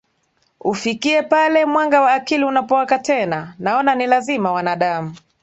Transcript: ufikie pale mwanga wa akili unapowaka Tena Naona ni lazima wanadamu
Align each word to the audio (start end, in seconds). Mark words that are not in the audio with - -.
ufikie 0.59 1.23
pale 1.23 1.65
mwanga 1.65 2.01
wa 2.01 2.13
akili 2.13 2.43
unapowaka 2.45 2.99
Tena 2.99 3.53
Naona 3.59 3.95
ni 3.95 4.07
lazima 4.07 4.51
wanadamu 4.51 5.15